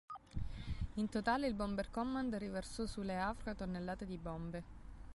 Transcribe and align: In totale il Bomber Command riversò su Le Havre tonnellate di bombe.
In 0.95 1.09
totale 1.09 1.45
il 1.45 1.53
Bomber 1.53 1.91
Command 1.91 2.33
riversò 2.33 2.87
su 2.87 3.03
Le 3.03 3.19
Havre 3.19 3.53
tonnellate 3.53 4.07
di 4.07 4.17
bombe. 4.17 4.63